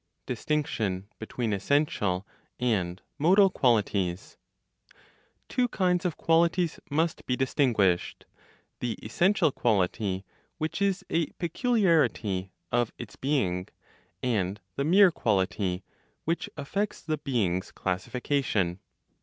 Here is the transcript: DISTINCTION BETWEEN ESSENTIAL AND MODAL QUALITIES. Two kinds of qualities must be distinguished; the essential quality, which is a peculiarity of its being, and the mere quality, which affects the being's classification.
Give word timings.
DISTINCTION 0.25 1.07
BETWEEN 1.19 1.53
ESSENTIAL 1.53 2.25
AND 2.59 3.03
MODAL 3.19 3.51
QUALITIES. 3.51 4.35
Two 5.47 5.67
kinds 5.67 6.05
of 6.05 6.17
qualities 6.17 6.79
must 6.89 7.23
be 7.27 7.35
distinguished; 7.35 8.25
the 8.79 8.93
essential 9.03 9.51
quality, 9.51 10.25
which 10.57 10.81
is 10.81 11.05
a 11.11 11.27
peculiarity 11.33 12.49
of 12.71 12.91
its 12.97 13.15
being, 13.15 13.67
and 14.23 14.59
the 14.75 14.83
mere 14.83 15.11
quality, 15.11 15.83
which 16.25 16.49
affects 16.57 17.01
the 17.01 17.19
being's 17.19 17.69
classification. 17.71 18.79